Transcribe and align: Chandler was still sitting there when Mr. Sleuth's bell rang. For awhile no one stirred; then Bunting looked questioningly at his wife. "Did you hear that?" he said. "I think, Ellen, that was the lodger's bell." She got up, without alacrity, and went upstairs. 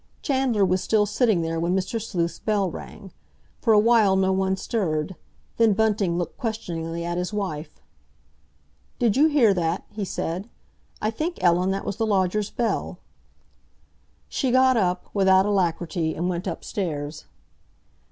Chandler 0.23 0.65
was 0.65 0.81
still 0.81 1.05
sitting 1.05 1.43
there 1.43 1.59
when 1.59 1.75
Mr. 1.75 2.01
Sleuth's 2.01 2.39
bell 2.39 2.71
rang. 2.71 3.11
For 3.59 3.71
awhile 3.71 4.15
no 4.15 4.31
one 4.31 4.57
stirred; 4.57 5.15
then 5.57 5.73
Bunting 5.75 6.17
looked 6.17 6.39
questioningly 6.39 7.05
at 7.05 7.19
his 7.19 7.31
wife. 7.31 7.79
"Did 8.97 9.15
you 9.15 9.27
hear 9.27 9.53
that?" 9.53 9.83
he 9.91 10.03
said. 10.03 10.49
"I 11.03 11.11
think, 11.11 11.37
Ellen, 11.43 11.69
that 11.69 11.85
was 11.85 11.97
the 11.97 12.07
lodger's 12.07 12.49
bell." 12.49 12.97
She 14.27 14.49
got 14.49 14.75
up, 14.75 15.05
without 15.13 15.45
alacrity, 15.45 16.15
and 16.15 16.27
went 16.27 16.47
upstairs. 16.47 17.25